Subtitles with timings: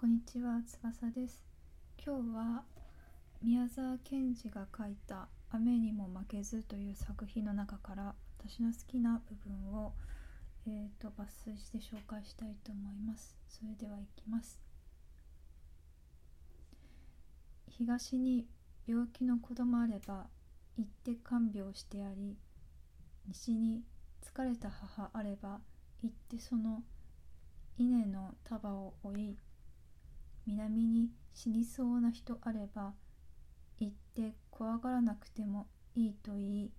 [0.00, 1.44] こんにちは、翼です。
[2.02, 2.62] 今日は
[3.42, 9.92] 宮沢賢治が書いた雨にも負けずという作品の中から私の好きな部分を、
[10.66, 13.36] えー、と抜粋して紹介したいと思います。
[13.50, 14.58] それでは行きます。
[17.68, 18.46] 東に
[18.86, 20.28] 病気の子供あれば
[20.78, 22.38] 行って看病してやり
[23.28, 23.82] 西に
[24.24, 25.60] 疲れた母あれば
[26.02, 26.84] 行ってその
[27.76, 29.36] 稲の束を追い
[30.46, 32.92] 南に死にそうな人あれば
[33.78, 36.70] 行って怖がらなくてもいいと言い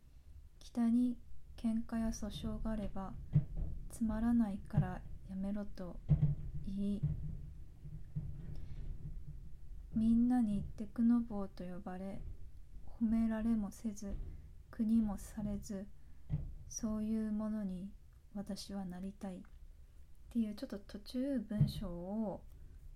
[0.60, 1.18] 北に
[1.58, 3.14] 喧嘩や訴訟があれば
[3.90, 5.98] つまらないからやめろと
[6.66, 7.02] 言い
[9.96, 12.20] みんなにテクノボーと呼ばれ
[13.02, 14.16] 褒められもせず
[14.70, 15.86] 国もされず
[16.70, 17.90] そういうものに
[18.36, 19.36] 私はなりたい。
[19.36, 19.40] っ
[20.32, 22.42] ていうちょっと途中文章を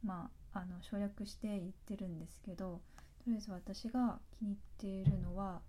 [0.02, 2.82] まああの省略して言ってるんですけど
[3.20, 5.60] とりあえず私が気に入っているのは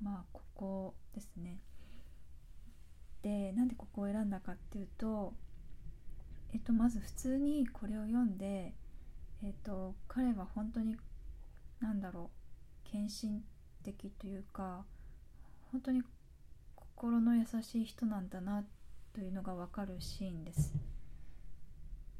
[0.00, 1.58] まあここですね。
[3.22, 5.34] でなんでここを選んだかっていうと
[6.52, 8.74] えっとまず普通にこれを読んで
[9.42, 10.96] えっと彼は本当に
[11.80, 12.30] 何だろ
[12.86, 13.42] う献身
[13.82, 14.84] 的というか
[15.72, 16.02] 本当に
[16.76, 18.64] 心の優しい人なんだな
[19.12, 20.72] というのが分かるシーンです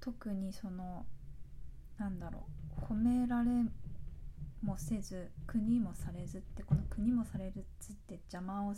[0.01, 1.07] 特にその
[1.99, 2.47] なんだろ
[2.81, 2.85] う。
[2.93, 3.51] 褒められ
[4.63, 8.75] もせず国もされずってこの国もされずって邪魔を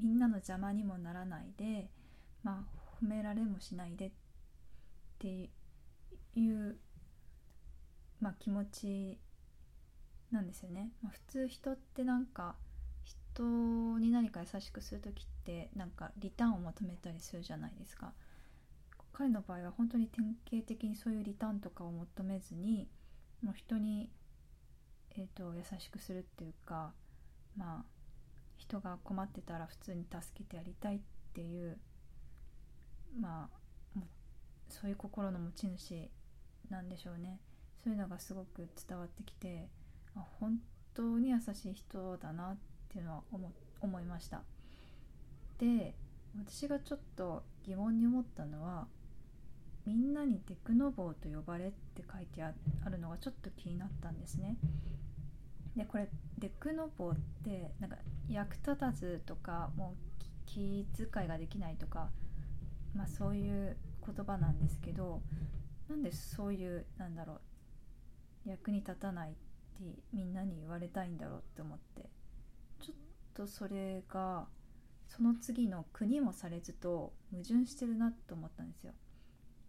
[0.00, 1.90] みんなの邪魔にもならないで
[2.42, 4.10] まあ褒められもしないでっ
[5.18, 5.50] て
[6.34, 6.76] いう
[8.20, 9.18] まあ気持ち
[10.30, 12.56] なんですよね、まあ、普通人ってなんか
[13.04, 18.12] 人に何か優しくする時ってなんかリターンを求めたりするじゃないですか。
[19.16, 22.88] 彼の場合は本当に典型的にそういうリターンとかを求めずに
[23.42, 24.10] もう人に、
[25.16, 26.92] えーと、優しくするっていうか
[27.56, 27.84] まあ
[28.56, 31.00] 人が困ってたら普通に助けてやりたいっ
[31.32, 31.78] ていう
[33.20, 33.64] まあ
[34.68, 36.10] そういう心の持ち主
[36.68, 37.38] なんでしょうね。
[37.82, 39.68] そういうのがすごく伝わってきて
[40.16, 40.58] あ本
[40.94, 42.56] 当に優しい人だなっ
[42.88, 44.42] ていうのは思思いました。
[45.58, 45.94] で
[46.36, 48.88] 私がちょっと疑問に思ったのは
[49.86, 52.52] みんなにテクノボーと呼ばれって書いてあ
[52.88, 54.56] るのがちょっと気になったんですね。
[55.76, 56.08] でこれ
[56.40, 57.96] テクノボーってなんか
[58.28, 62.10] 役立たずとかもう気遣いができないとか、
[62.94, 65.20] まあ、そういう言葉なんですけど
[65.88, 67.40] なんでそういうなんだろ
[68.46, 72.08] う役に立たないってみんなに言われたいんだろうって思って
[72.80, 72.96] ちょっ
[73.34, 74.46] とそれが
[75.08, 78.92] その次の国もされずと矛盾してるなと思ったんですよ。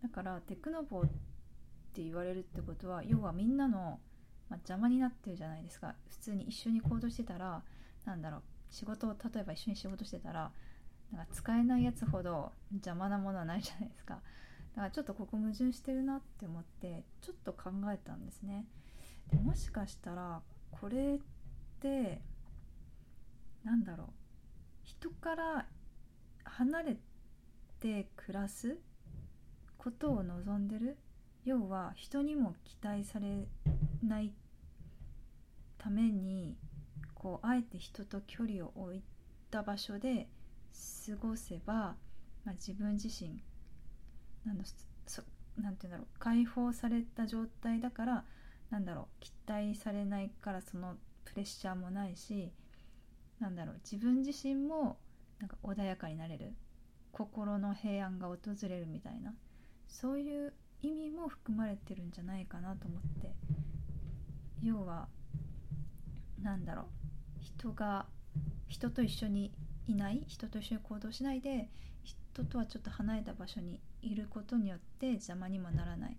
[0.06, 1.04] だからテクノボっ
[1.94, 4.00] て言われるってことは要はみんなの、
[4.50, 5.96] まあ、邪魔になってるじゃないですか。
[6.08, 7.64] 普通に一緒に行動してたら
[8.06, 10.52] なんだろう仕事を例えば一緒に仕事してたら
[11.12, 14.22] なんか使えないやつほど邪魔なものはないじゃないですか。
[14.76, 18.66] だからちょっとここ矛盾してるなって思ってちょっと考えたんですね。
[19.32, 21.20] でもしかしたらこれっ
[21.80, 22.22] て
[23.64, 24.08] なんだろう
[24.84, 25.66] 人から
[26.44, 26.98] 離れ
[27.80, 28.78] て暮らす
[29.86, 30.98] ことを望んでる。
[31.44, 33.48] 要は人にも期待され
[34.04, 34.34] ない
[35.78, 36.58] ために
[37.14, 39.04] こうあえて人と距離を置い
[39.52, 40.28] た場所で
[41.06, 41.98] 過ごせば、ま
[42.48, 43.44] あ、自分自身
[44.44, 44.68] なんなんて
[45.62, 48.26] 言うんだろう解放された状態だから
[48.72, 50.96] なんだろう期待されないからその
[51.26, 52.52] プレッシャーもないし
[53.40, 54.98] なんだろう自分自身も
[55.40, 56.56] なんか穏やかになれる。
[57.12, 58.36] 心の平安が訪
[58.68, 59.34] れるみたいな。
[59.88, 63.32] そういう意味も含まれてるんじゃないかなと思って。
[64.64, 65.08] 要は
[66.42, 66.86] 何だろう。
[67.40, 68.06] 人が
[68.68, 69.52] 人と一緒に
[69.88, 71.70] いない人と一緒に行動しないで
[72.04, 76.18] 人とはちょっと離れた場所にいることによって邪魔にもならない。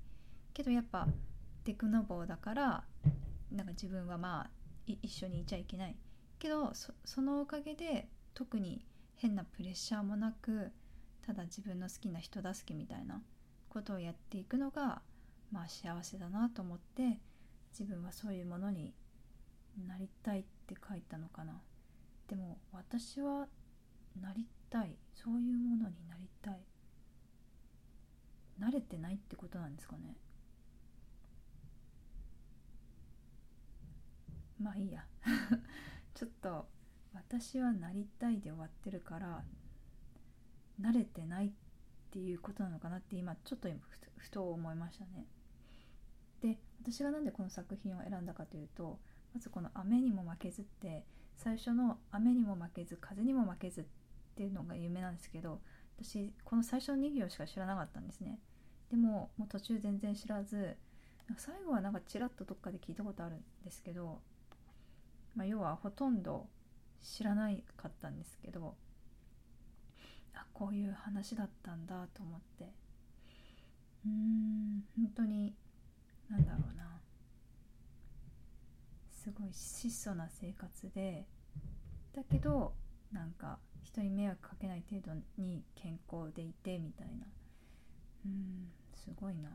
[0.55, 1.07] けどやっぱ
[1.65, 2.85] テクノボーだから
[3.53, 4.51] なんか自分はまあ
[4.87, 5.97] 一緒にいちゃいけない。
[6.39, 6.73] けど
[7.05, 8.85] そのおかげで特に
[9.17, 10.71] 変なプレッシャーもなく
[11.27, 13.21] ただ自分の好きな人助けみたいな。
[13.69, 15.03] ことをやっていくのが
[15.51, 17.19] まあ幸せだなと思って
[17.79, 18.95] 自分はそういうものに
[19.87, 21.61] なりたいって書いたのかな。
[22.29, 23.47] でも私は
[24.21, 26.61] なりたいそういうものになりたい。
[28.59, 30.17] 慣れてないってことなんですかね。
[34.59, 35.05] まあいいや。
[36.15, 36.67] ちょっと
[37.13, 39.45] 私はなりたいで終わってるから
[40.81, 41.51] 慣れてないっ
[42.17, 43.69] ていうことなのかなって今ちょっと
[44.17, 45.27] ふと思いましたね。
[46.41, 48.99] で私が何でこの作品を選んだかというと
[49.35, 51.05] まずこの「雨にも負けず」って
[51.35, 53.85] 最初の「雨にも負けず風にも負けず」っ
[54.35, 55.61] ていうのが有名なんですけど
[55.99, 58.41] 私この最初の2行しか知らなかったんですね。
[58.89, 60.79] でももう途中全然知らず
[61.37, 64.23] 最後はなんかちらっとどっかで聞いたことあるんですけど、
[65.35, 66.49] まあ、要はほとんど
[67.03, 68.75] 知らないかったんですけど
[70.57, 72.73] こういう話だったんだと思って。
[74.07, 75.55] うーん本当に
[76.31, 76.99] なんだろうな。
[79.11, 81.27] すごい質素な生活で
[82.15, 82.73] だけど
[83.13, 87.27] なんか人に迷惑かけない程度に健康でいてみたいな。
[88.25, 89.51] うんすごいな。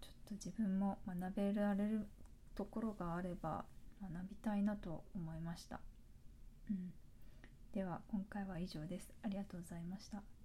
[0.00, 2.06] ちょっと自分も学べられる
[2.54, 3.64] ところがあれば
[4.00, 5.80] 学びたいなと思いました、
[6.70, 6.92] うん、
[7.72, 9.08] では今回は以上です。
[9.22, 10.39] ありがとうございました。